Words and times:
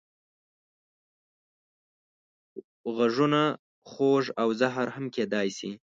غږونه 2.95 3.41
خوږ 3.89 4.23
او 4.41 4.49
زهر 4.59 4.87
هم 4.95 5.05
کېدای 5.15 5.47
شي 5.57 5.71